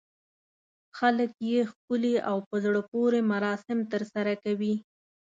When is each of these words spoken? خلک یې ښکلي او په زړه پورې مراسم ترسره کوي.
خلک 0.97 1.31
یې 1.49 1.59
ښکلي 1.71 2.15
او 2.29 2.37
په 2.47 2.55
زړه 2.63 2.81
پورې 2.91 3.19
مراسم 3.31 3.79
ترسره 3.91 4.33
کوي. 4.43 4.73